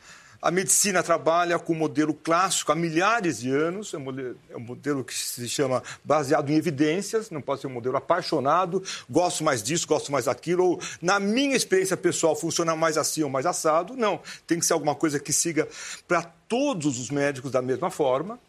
[0.46, 4.56] a medicina trabalha com o modelo clássico há milhares de anos, é um, modelo, é
[4.56, 9.44] um modelo que se chama baseado em evidências, não pode ser um modelo apaixonado, gosto
[9.44, 13.48] mais disso, gosto mais daquilo, ou na minha experiência pessoal funciona mais assim ou mais
[13.48, 13.96] assado.
[13.98, 15.68] Não, tem que ser alguma coisa que siga
[16.08, 18.40] para todos os médicos da mesma forma.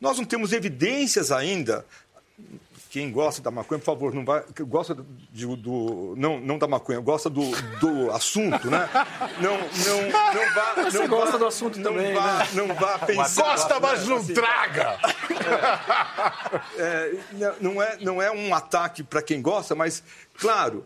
[0.00, 1.84] Nós não temos evidências ainda
[2.92, 4.94] quem gosta da maconha, por favor, não vai, gosta
[5.30, 7.50] de, do, não, não da maconha, gosta do,
[7.80, 8.86] do assunto, né?
[9.40, 12.48] Não, não, não vá, Você não gosta vá, do assunto não também, vá, né?
[12.52, 13.44] não vá pensar.
[13.44, 14.98] Gosta, mas não assim, traga.
[16.76, 20.04] É, é, não é, não é um ataque para quem gosta, mas
[20.38, 20.84] claro,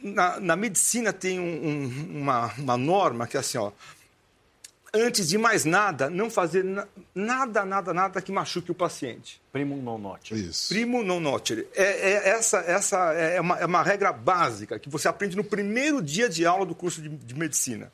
[0.00, 3.70] na, na medicina tem um, um, uma, uma norma que é assim, ó,
[4.92, 9.40] antes de mais nada, não fazer na, nada, nada, nada que machuque o paciente.
[9.52, 10.40] Primo non nocere.
[10.40, 10.68] Isso.
[10.68, 11.68] Primo non nocere.
[11.74, 16.02] É, é- essa essa é, uma, é uma regra básica que você aprende no primeiro
[16.02, 17.92] dia de aula do curso de, de medicina.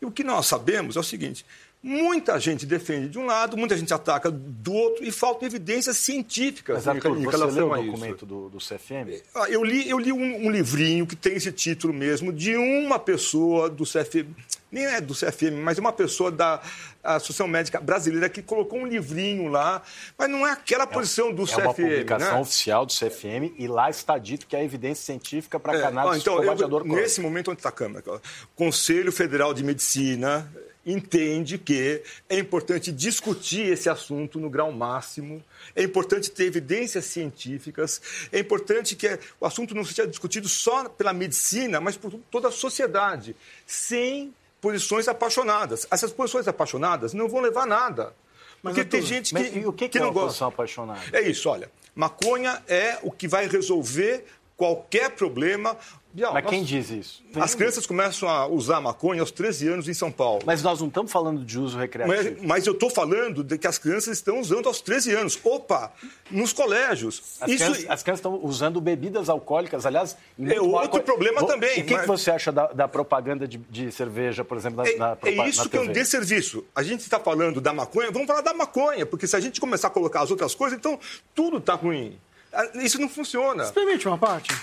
[0.00, 1.46] E o que nós sabemos é o seguinte:
[1.82, 6.76] muita gente defende de um lado, muita gente ataca do outro e faltam evidências científicas
[6.76, 9.20] Mas, em, Arthur, em você leu o documento do, do CFM?
[9.34, 12.98] Ah, Eu li, eu li um, um livrinho que tem esse título mesmo, de uma
[12.98, 14.28] pessoa do CFM,
[14.70, 16.62] nem é do CFM, mas uma pessoa da
[17.02, 19.82] Associação Médica Brasileira que colocou um livrinho lá,
[20.16, 21.60] mas não é aquela posição do É CFM.
[21.64, 22.40] uma publicação né?
[22.40, 26.14] oficial do CFM e lá está dito que há evidência científica para É, cannabis ó,
[26.16, 27.72] então, eu- nesse momento onde está a
[28.16, 28.20] o
[28.54, 30.48] Conselho Federal de Medicina
[30.84, 35.42] entende que é importante discutir esse assunto no grau máximo,
[35.74, 38.00] é importante ter evidências científicas,
[38.32, 42.52] é importante que o assunto não seja discutido só pela medicina, mas por toda a
[42.52, 45.86] sociedade, sem posições apaixonadas.
[45.90, 48.14] Essas posições apaixonadas não vão levar a nada.
[48.62, 50.46] Mas, Porque tem gente Mas que, e o que, que, é não uma gosta.
[50.46, 51.00] apaixonada?
[51.12, 51.70] É isso, olha.
[51.94, 54.24] Maconha é o que vai resolver
[54.56, 55.76] qualquer problema.
[56.14, 57.22] Bial, Mas nós- quem diz isso?
[57.36, 60.42] As crianças começam a usar maconha aos 13 anos em São Paulo.
[60.44, 62.36] Mas nós não estamos falando de uso recreativo.
[62.38, 65.38] Mas, mas eu estou falando de que as crianças estão usando aos 13 anos.
[65.42, 65.90] Opa,
[66.30, 67.22] nos colégios.
[67.40, 70.14] As, Isso crianças, as crianças estão usando bebidas alcoólicas, aliás...
[70.38, 73.48] em É outro problema Vo- também, O que, mas- que você acha da, da propaganda
[73.48, 76.64] de, de cerveja, por exemplo, na, é, na, é isso na que é um desserviço.
[76.76, 79.88] A gente está falando da maconha, vamos falar da maconha, porque se a gente começar
[79.88, 80.98] a colocar as outras coisas, então
[81.34, 82.18] tudo está ruim.
[82.52, 83.64] Ah, Isso não funciona.
[83.72, 84.54] Permite uma parte?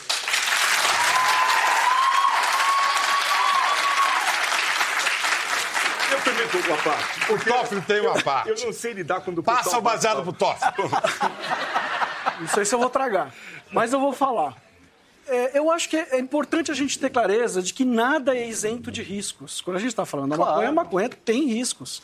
[6.67, 7.31] Uma parte.
[7.33, 8.49] O Toffoli tem uma parte.
[8.49, 10.89] Eu não sei lidar quando o Passa o baseado pro Toffoli.
[12.39, 13.33] Não sei se eu vou tragar,
[13.71, 14.55] mas eu vou falar.
[15.27, 18.89] É, eu acho que é importante a gente ter clareza de que nada é isento
[18.89, 19.59] de riscos.
[19.59, 20.51] Quando a gente está falando da Claro.
[20.53, 22.01] maconha, a maconha tem riscos.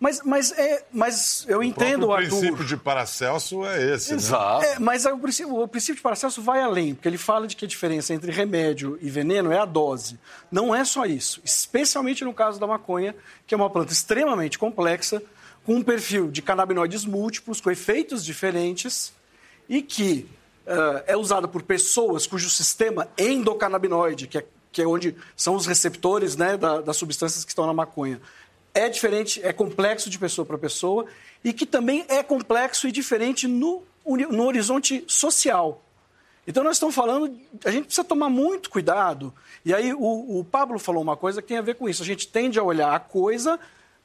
[0.00, 2.28] Mas, mas, é, mas eu entendo, o Arthur.
[2.38, 4.16] princípio de Paracelso é esse, né?
[4.16, 4.64] Exato.
[4.64, 7.56] É, mas aí o princípio, o princípio de Paracelso vai além, porque ele fala de
[7.56, 10.16] que a diferença entre remédio e veneno é a dose.
[10.52, 13.12] Não é só isso, especialmente no caso da maconha,
[13.44, 15.20] que é uma planta extremamente complexa,
[15.66, 19.12] com um perfil de canabinoides múltiplos, com efeitos diferentes,
[19.68, 20.28] e que
[20.64, 25.66] eh, é usada por pessoas cujo sistema endocannabinoide, que é, que é onde são os
[25.66, 28.20] receptores né, da- das substâncias que estão na maconha,
[28.78, 31.06] é diferente, é complexo de pessoa para pessoa
[31.42, 35.82] e que também é complexo e diferente no, no horizonte social.
[36.46, 39.34] Então nós estamos falando, a gente precisa tomar muito cuidado.
[39.64, 42.02] E aí o, o Pablo falou uma coisa que tem a ver com isso.
[42.02, 43.58] A gente tende a olhar a coisa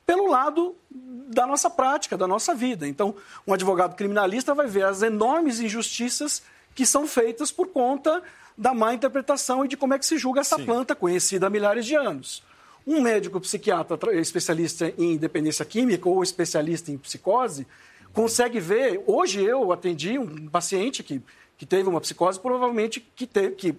[0.05, 2.87] pelo lado da nossa prática, da nossa vida.
[2.87, 3.15] Então,
[3.47, 6.41] um advogado criminalista vai ver as enormes injustiças
[6.75, 8.21] que são feitas por conta
[8.57, 11.85] da má interpretação e de como é que se julga essa planta conhecida há milhares
[11.85, 12.43] de anos.
[12.85, 17.65] Um médico psiquiatra tra- especialista em dependência química ou especialista em psicose
[18.11, 19.01] consegue ver.
[19.07, 21.21] Hoje eu atendi um paciente que,
[21.57, 23.75] que teve uma psicose, provavelmente que, te, que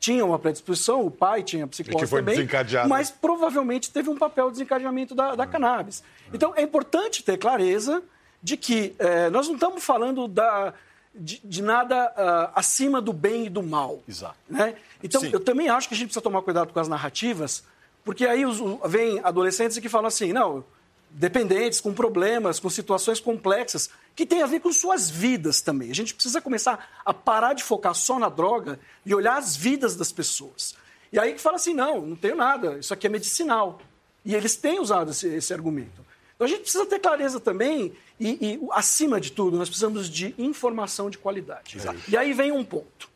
[0.00, 2.88] tinha uma predisposição, o pai tinha psicose que foi também, desencadeado.
[2.88, 6.02] mas provavelmente teve um papel de desencadeamento da, da cannabis.
[6.32, 8.02] Então é importante ter clareza
[8.42, 10.72] de que eh, nós não estamos falando da,
[11.14, 14.00] de, de nada ah, acima do bem e do mal.
[14.08, 14.36] Exato.
[14.48, 14.76] Né?
[15.02, 15.30] Então, Sim.
[15.32, 17.64] eu também acho que a gente precisa tomar cuidado com as narrativas,
[18.08, 20.64] porque aí os, vem adolescentes que falam assim, não,
[21.10, 25.90] dependentes, com problemas, com situações complexas, que tem a ver com suas vidas também.
[25.90, 29.94] A gente precisa começar a parar de focar só na droga e olhar as vidas
[29.94, 30.74] das pessoas.
[31.12, 33.78] E aí que fala assim, não, não tenho nada, isso aqui é medicinal.
[34.24, 36.02] E eles têm usado esse, esse argumento.
[36.34, 40.34] Então a gente precisa ter clareza também, e, e, acima de tudo, nós precisamos de
[40.38, 41.76] informação de qualidade.
[42.08, 43.10] E aí vem um ponto.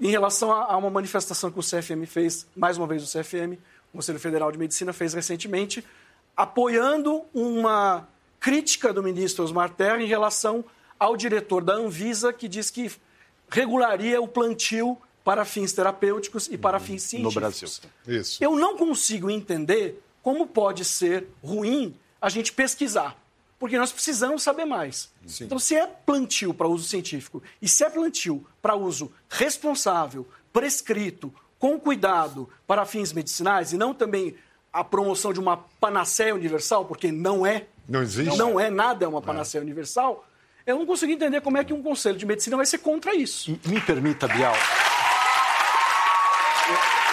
[0.00, 3.58] Em relação a, a uma manifestação que o CFM fez, mais uma vez o CFM,
[3.96, 5.84] Conselho Federal de Medicina fez recentemente,
[6.36, 10.64] apoiando uma crítica do ministro Osmar Terra em relação
[10.98, 12.90] ao diretor da Anvisa, que diz que
[13.48, 17.34] regularia o plantio para fins terapêuticos e para fins No científicos.
[17.34, 18.20] Brasil.
[18.20, 18.44] Isso.
[18.44, 23.16] Eu não consigo entender como pode ser ruim a gente pesquisar,
[23.58, 25.10] porque nós precisamos saber mais.
[25.40, 31.32] Então, se é plantio para uso científico e se é plantio para uso responsável, prescrito,
[31.58, 34.36] com cuidado para fins medicinais e não também
[34.72, 37.66] a promoção de uma panaceia universal, porque não é.
[37.88, 38.36] Não existe?
[38.36, 40.26] Não é nada é uma panaceia universal.
[40.66, 43.58] Eu não consigo entender como é que um conselho de medicina vai ser contra isso.
[43.64, 44.54] E me permita, Bial.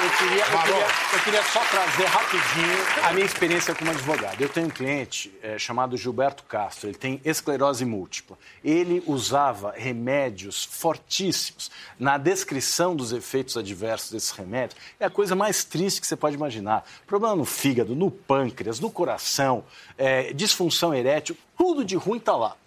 [0.04, 4.42] Eu, queria, eu, queria, eu queria só trazer rapidinho a minha experiência como advogado.
[4.42, 8.38] Eu tenho um cliente é, chamado Gilberto Castro, ele tem esclerose múltipla.
[8.64, 11.72] Ele usava remédios fortíssimos.
[11.98, 16.36] Na descrição dos efeitos adversos desses remédios, é a coisa mais triste que você pode
[16.36, 16.84] imaginar.
[17.08, 19.64] Problema no fígado, no pâncreas, no coração,
[19.98, 22.58] é, disfunção erétil, tudo de ruim está lá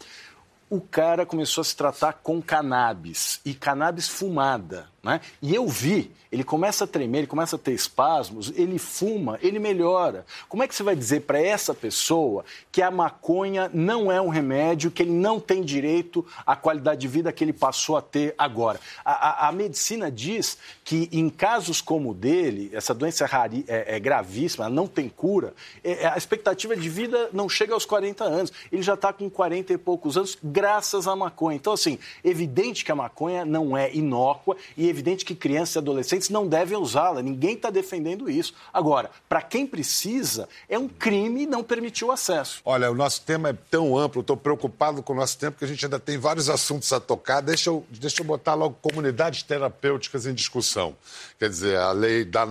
[0.69, 4.89] o cara começou a se tratar com cannabis e cannabis fumada.
[5.07, 5.21] Né?
[5.41, 9.61] E eu vi, ele começa a tremer, ele começa a ter espasmos, ele fuma, ele
[9.61, 10.27] melhora.
[10.49, 14.29] Como é que você vai dizer para essa pessoa que a maconha não é um
[14.29, 18.35] remédio, que ele não tem direito à qualidade de vida que ele passou a ter
[18.37, 18.81] agora?
[19.05, 23.65] A, a, a medicina diz que em casos como o dele, essa doença é, rari,
[23.69, 27.87] é, é gravíssima, não tem cura, é, é, a expectativa de vida não chega aos
[27.87, 28.53] 40 anos.
[28.73, 31.55] Ele já está com 40 e poucos anos, graças à maconha.
[31.55, 36.31] Então, assim, evidente que a maconha não é inócua e evidente que crianças e adolescentes
[36.31, 37.23] não devem usá-la.
[37.23, 38.55] Ninguém está defendendo isso.
[38.73, 42.61] Agora, para quem precisa, é um crime não permitir o acesso.
[42.65, 45.69] Olha, o nosso tema é tão amplo, estou preocupado com o nosso tempo, que a
[45.69, 47.41] gente ainda tem vários assuntos a tocar.
[47.41, 50.97] Deixa eu, deixa eu botar logo comunidades terapêuticas em discussão.
[51.39, 52.49] Quer dizer, a lei dá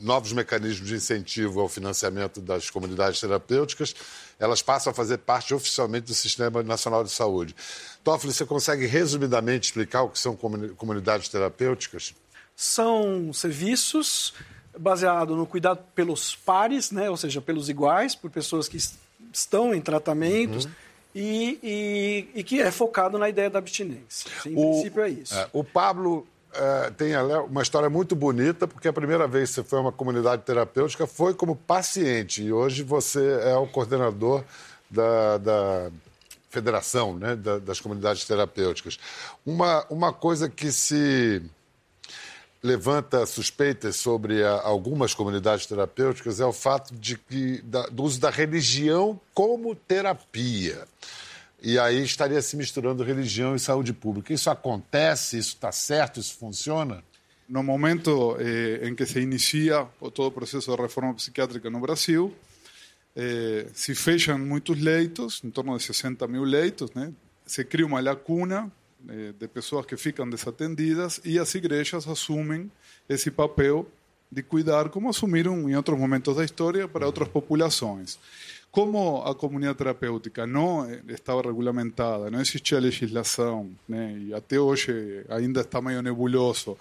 [0.00, 3.94] novos mecanismos de incentivo ao financiamento das comunidades terapêuticas,
[4.38, 7.54] elas passam a fazer parte oficialmente do Sistema Nacional de Saúde.
[8.02, 12.14] Toffoli, você consegue resumidamente explicar o que são comunidades terapêuticas?
[12.56, 14.34] São serviços
[14.78, 17.10] baseados no cuidado pelos pares, né?
[17.10, 18.78] ou seja, pelos iguais, por pessoas que
[19.32, 20.64] estão em tratamentos.
[20.64, 20.70] Uhum.
[21.12, 24.30] E, e, e, que é focado na ideia da abstinência.
[24.46, 25.34] Em o, princípio, é isso.
[25.34, 27.12] É, o Pablo é, tem
[27.48, 31.06] uma história muito bonita, porque a primeira vez que você foi a uma comunidade terapêutica
[31.06, 34.44] foi como paciente, e hoje você é o coordenador
[34.90, 35.90] da, da
[36.50, 38.98] federação né, da, das comunidades terapêuticas.
[39.46, 41.40] Uma, uma coisa que se
[42.62, 48.20] levanta suspeitas sobre a, algumas comunidades terapêuticas é o fato de que, da, do uso
[48.20, 50.86] da religião como terapia.
[51.62, 54.32] E aí estaria se misturando religião e saúde pública.
[54.32, 55.36] Isso acontece?
[55.38, 56.18] Isso está certo?
[56.18, 57.04] Isso funciona?
[57.48, 62.34] No momento eh, em que se inicia todo o processo de reforma psiquiátrica no Brasil,
[63.14, 67.12] eh, se fecham muitos leitos, em torno de 60 mil leitos, né?
[67.44, 68.70] se cria uma lacuna
[69.08, 72.70] eh, de pessoas que ficam desatendidas e as igrejas assumem
[73.08, 73.86] esse papel
[74.30, 78.18] de cuidar, como assumiram em outros momentos da história para outras populações.
[78.70, 85.62] Como a comunidade terapêutica não estava regulamentada, não existia legislação, né, e até hoje ainda
[85.62, 86.78] está meio nebuloso,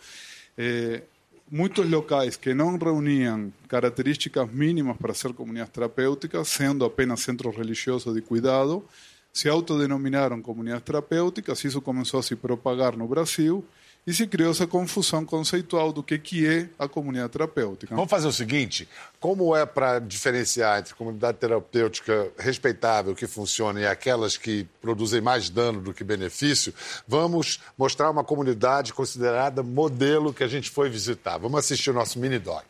[0.56, 1.02] eh,
[1.50, 8.14] muitos locais que não reuniam características mínimas para ser comunidades terapêuticas, sendo apenas centros religiosos
[8.14, 8.86] de cuidado,
[9.34, 13.66] se autodenominaram comunidades terapêuticas, isso começou a se propagar no Brasil
[14.08, 17.96] e se criou essa confusão conceitual do que, que é a comunidade terapêutica.
[17.96, 18.88] Vamos fazer o seguinte:
[19.20, 25.50] como é para diferenciar entre comunidade terapêutica respeitável, que funciona, e aquelas que produzem mais
[25.50, 26.74] dano do que benefício,
[27.08, 31.38] vamos mostrar uma comunidade considerada modelo que a gente foi visitar.
[31.38, 32.66] Vamos assistir o nosso mini-doc.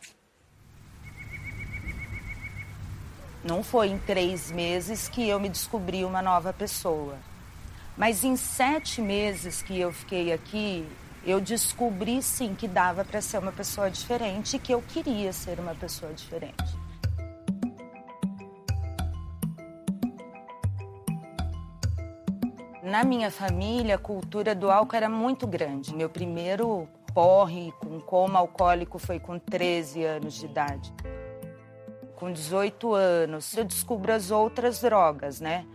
[3.42, 7.16] Não foi em três meses que eu me descobri uma nova pessoa.
[7.96, 10.86] Mas em sete meses que eu fiquei aqui,
[11.24, 15.60] eu descobri sim que dava para ser uma pessoa diferente e que eu queria ser
[15.60, 16.78] uma pessoa diferente.
[22.82, 25.94] Na minha família, a cultura do álcool era muito grande.
[25.94, 30.92] Meu primeiro porre com coma alcoólico foi com 13 anos de idade.
[32.16, 35.66] Com 18 anos, eu descubro as outras drogas, né?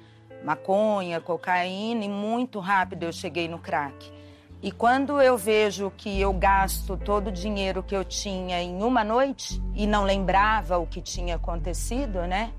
[0.43, 4.14] Maconha, cocaína e muito rápido eu cheguei no crack.
[4.61, 9.03] E quando eu vejo que eu gasto todo o dinheiro que eu tinha em uma
[9.03, 12.51] noite e não lembrava o que tinha acontecido, né?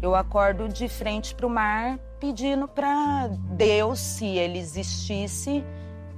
[0.00, 5.64] Eu acordo de frente para o mar pedindo para Deus, se ele existisse,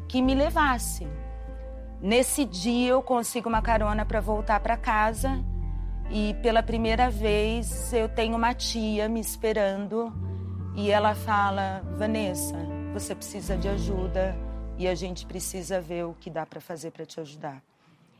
[0.06, 1.06] que me levasse.
[2.00, 5.42] Nesse dia eu consigo uma carona para voltar para casa
[6.10, 10.12] e pela primeira vez eu tenho uma tia me esperando
[10.76, 12.56] e ela fala: Vanessa,
[12.92, 14.36] você precisa de ajuda
[14.78, 17.62] e a gente precisa ver o que dá para fazer para te ajudar.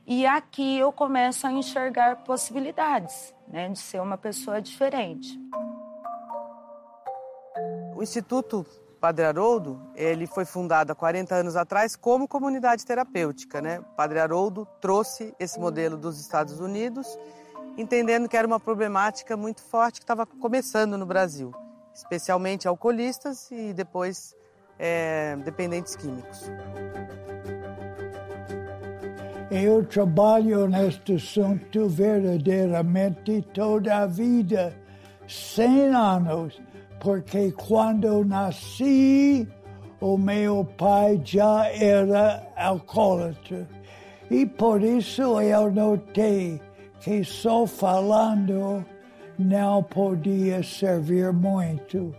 [0.06, 5.40] E aqui eu começo a enxergar possibilidades, né, de ser uma pessoa diferente.
[7.96, 8.66] O Instituto
[9.00, 13.82] Padre Haroldo, ele foi fundado há 40 anos atrás como comunidade terapêutica, né?
[13.94, 17.18] Padre Haroldo trouxe esse modelo dos Estados Unidos,
[17.76, 21.54] entendendo que era uma problemática muito forte que estava começando no Brasil,
[21.94, 24.34] especialmente alcoolistas e depois
[24.78, 26.50] é, dependentes químicos.
[29.50, 34.75] Eu trabalho neste assunto verdadeiramente toda a vida,
[35.29, 36.60] 100 anos,
[36.98, 39.46] porque quando nasci,
[40.00, 43.68] o meu pai já era alcoólatra.
[44.31, 46.60] E por isso eu notei
[47.00, 48.85] que só falando
[49.38, 52.14] não podia servir muito.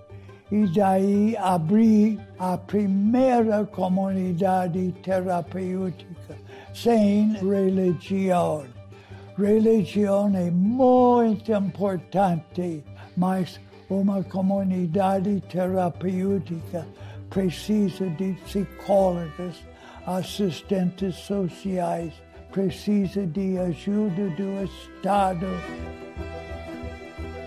[0.51, 6.35] E daí abri a primeira comunidade terapêutica
[6.73, 8.63] sem religião.
[9.37, 12.83] Religião é muito importante,
[13.17, 16.85] mas uma comunidade terapêutica
[17.29, 19.63] precisa de psicólogos,
[20.05, 22.13] assistentes sociais,
[22.51, 25.47] precisa de ajuda do Estado.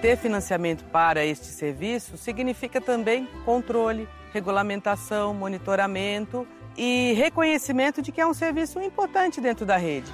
[0.01, 6.47] Ter financiamento para este serviço significa também controle, regulamentação, monitoramento
[6.77, 10.09] e reconhecimento de que é um serviço importante dentro da rede.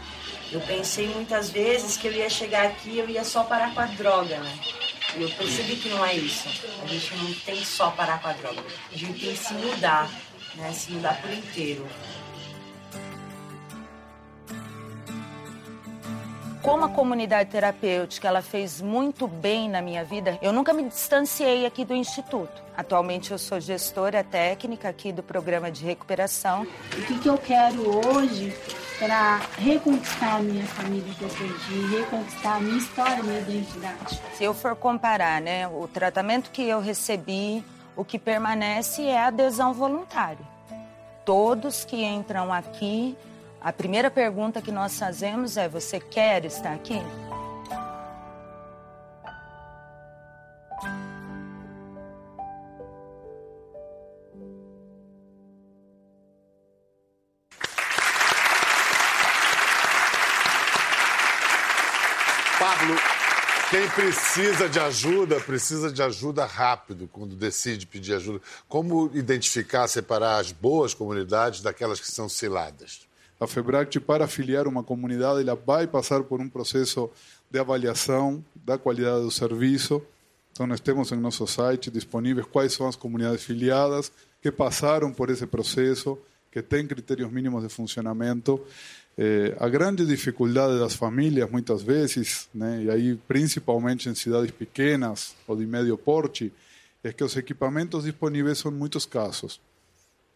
[0.51, 3.81] Eu pensei muitas vezes que eu ia chegar aqui e eu ia só parar com
[3.81, 4.59] a droga, né?
[5.17, 6.49] E eu percebi que não é isso.
[6.83, 8.63] A gente não tem só parar com a droga.
[8.91, 10.11] A gente tem que se mudar,
[10.55, 10.73] né?
[10.73, 11.87] Se mudar por inteiro.
[16.65, 21.67] Como a comunidade terapêutica ela fez muito bem na minha vida, eu nunca me distanciei
[21.67, 22.63] aqui do instituto.
[22.75, 26.63] Atualmente eu sou gestora técnica aqui do programa de recuperação.
[26.63, 28.57] O que, que eu quero hoje
[28.99, 34.23] para reconquistar a minha família que eu perdi, reconquistar a minha história, a minha identidade?
[34.33, 37.63] Se eu for comparar, né, o tratamento que eu recebi,
[37.95, 40.47] o que permanece é a adesão voluntária.
[41.27, 43.15] Todos que entram aqui
[43.65, 47.01] a primeira pergunta que nós fazemos é: você quer estar aqui?
[62.59, 62.97] Pablo,
[63.71, 68.43] quem precisa de ajuda, precisa de ajuda rápido quando decide pedir ajuda.
[68.69, 73.07] Como identificar, separar as boas comunidades daquelas que são ciladas?
[73.41, 77.11] A FEBRACT, para afiliar uma comunidade, ela vai passar por um processo
[77.51, 80.03] de avaliação da qualidade do serviço.
[80.53, 85.31] Então, nós temos em nosso site disponíveis quais são as comunidades filiadas que passaram por
[85.31, 86.19] esse processo,
[86.51, 88.61] que têm critérios mínimos de funcionamento.
[89.19, 95.35] Eh, a grande dificuldade das famílias, muitas vezes, né, e aí principalmente em cidades pequenas
[95.47, 96.53] ou de médio porte,
[97.03, 99.61] é que os equipamentos disponíveis são muito escassos.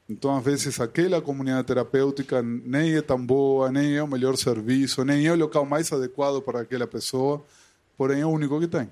[0.09, 5.04] Então, às vezes, aquela comunidade terapêutica nem é tão boa, nem é o melhor serviço,
[5.04, 7.44] nem é o local mais adequado para aquela pessoa,
[7.96, 8.90] porém é o único que tem.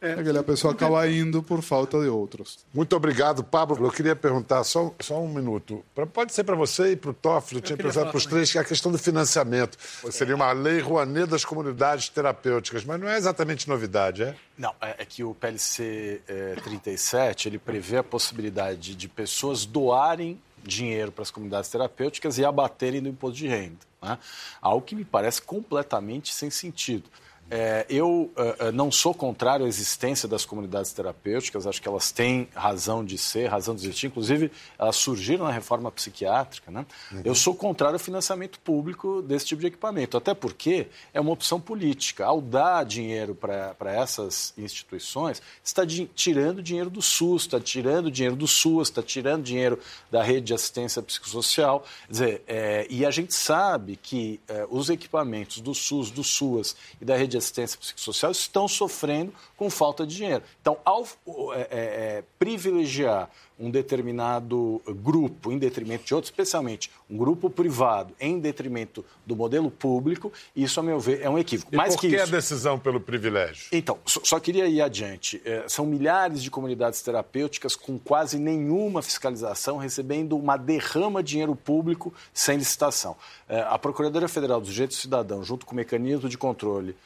[0.00, 0.12] É.
[0.12, 2.58] Aquela pessoa acaba indo por falta de outros.
[2.72, 3.84] Muito obrigado, Pablo.
[3.84, 5.84] Eu queria perguntar só, só um minuto.
[6.12, 8.56] Pode ser para você e para o Toffoli, eu tinha pensado para os três, que
[8.56, 9.76] é a questão do financiamento.
[10.10, 14.34] Seria uma lei Rouanet das comunidades terapêuticas, mas não é exatamente novidade, é?
[14.56, 20.40] Não, é, é que o PLC é, 37 ele prevê a possibilidade de pessoas doarem
[20.62, 23.78] dinheiro para as comunidades terapêuticas e abaterem do imposto de renda.
[24.02, 24.18] Né?
[24.60, 27.04] Algo que me parece completamente sem sentido.
[27.50, 32.48] É, eu uh, não sou contrário à existência das comunidades terapêuticas, acho que elas têm
[32.54, 36.70] razão de ser, razão de existir, inclusive elas surgiram na reforma psiquiátrica.
[36.70, 36.86] Né?
[37.10, 37.22] Uhum.
[37.24, 41.60] Eu sou contrário ao financiamento público desse tipo de equipamento, até porque é uma opção
[41.60, 42.24] política.
[42.24, 45.82] Ao dar dinheiro para essas instituições, está
[46.14, 49.78] tirando dinheiro do SUS, está tirando dinheiro do SUS, está tirando dinheiro
[50.08, 51.84] da rede de assistência psicossocial.
[52.06, 56.76] Quer dizer, é, e a gente sabe que é, os equipamentos do SUS, do SUAS
[57.00, 60.44] e da rede de assistência psicossocial estão sofrendo com falta de dinheiro.
[60.60, 63.28] Então, ao é, é, é, privilegiar
[63.60, 69.70] um determinado grupo em detrimento de outro, especialmente um grupo privado em detrimento do modelo
[69.70, 71.74] público, isso, a meu ver, é um equívoco.
[71.74, 73.66] E Mais por que, que isso, a decisão pelo privilégio?
[73.70, 75.42] Então, só, só queria ir adiante.
[75.44, 81.54] É, são milhares de comunidades terapêuticas com quase nenhuma fiscalização, recebendo uma derrama de dinheiro
[81.54, 83.14] público sem licitação.
[83.46, 86.96] É, a Procuradoria Federal dos Direitos do Cidadão, junto com o mecanismo de controle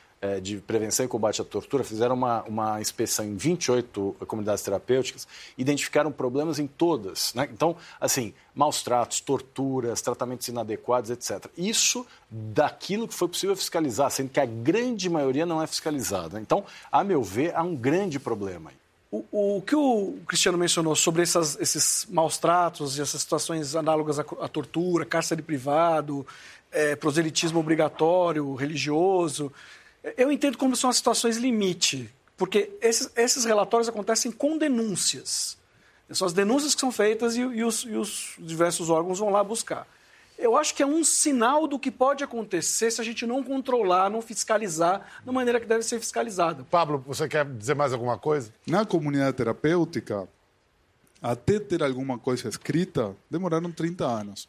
[0.43, 6.11] de prevenção e combate à tortura fizeram uma, uma inspeção em 28 comunidades terapêuticas, identificaram
[6.11, 7.35] problemas em todas.
[7.35, 7.49] Né?
[7.53, 11.47] Então, assim, maus tratos, torturas, tratamentos inadequados, etc.
[11.57, 16.41] Isso daquilo que foi possível fiscalizar, sendo que a grande maioria não é fiscalizada.
[16.41, 18.77] Então, a meu ver, há um grande problema aí.
[19.11, 24.19] O, o, que o Cristiano mencionou sobre essas, esses maus tratos e essas situações análogas
[24.19, 26.27] à, à tortura, cárcere privado,
[26.73, 29.53] é, proselitismo obrigatório, religioso,
[30.17, 35.57] eu entendo como são as situações limite, porque esses, esses relatórios acontecem com denúncias.
[36.11, 39.43] São as denúncias que são feitas e, e, os, e os diversos órgãos vão lá
[39.43, 39.87] buscar.
[40.39, 44.11] eu acho que é um sinal do que pode acontecer se a gente não controlar,
[44.11, 46.65] não fiscalizar da maneira que deve ser fiscalizada.
[46.71, 48.53] Pablo, você quer dizer mais alguma coisa?
[48.67, 50.29] Na comunidade terapêutica,
[51.23, 54.49] até ter alguma coisa escrita, demoraram 30 anos.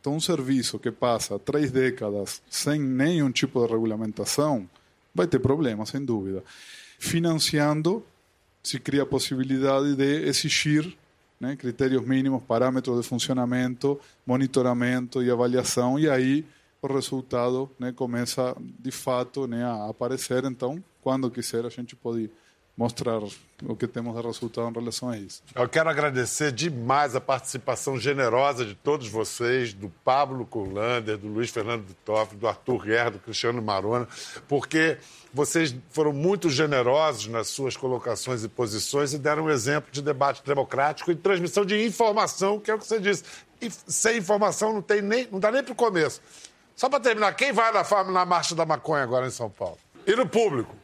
[0.00, 4.68] Então, um serviço que passa três décadas sem nenhum tipo de regulamentação
[5.14, 6.42] vai ter problema, sem dúvida.
[6.98, 8.04] Financiando,
[8.62, 10.96] se cria a possibilidade de exigir
[11.40, 16.44] né, critérios mínimos, parâmetros de funcionamento, monitoramento e avaliação, e aí
[16.82, 20.44] o resultado né, começa de fato né, a aparecer.
[20.44, 22.30] Então, quando quiser, a gente pode
[22.76, 23.20] mostrar
[23.62, 25.42] o que temos de resultado em relação a isso.
[25.54, 31.50] Eu quero agradecer demais a participação generosa de todos vocês, do Pablo Curlander, do Luiz
[31.50, 34.08] Fernando do Toff, do Arthur Guerra, do Cristiano Marona,
[34.48, 34.98] porque
[35.32, 40.42] vocês foram muito generosos nas suas colocações e posições e deram um exemplo de debate
[40.44, 43.24] democrático e transmissão de informação, que é o que você disse.
[43.60, 46.20] E sem informação não, tem nem, não dá nem para o começo.
[46.74, 49.76] Só para terminar, quem vai na, na Marcha da Maconha agora em São Paulo?
[50.06, 50.74] E no público?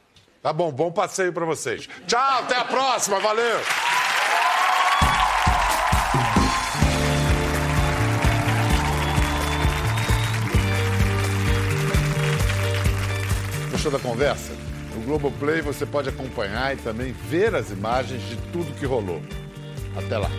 [0.46, 1.88] Tá bom, bom passeio para vocês.
[2.06, 3.58] Tchau, até a próxima, valeu!
[13.72, 14.52] Gostou da conversa?
[14.94, 19.20] No Globoplay você pode acompanhar e também ver as imagens de tudo que rolou.
[19.96, 20.30] Até lá!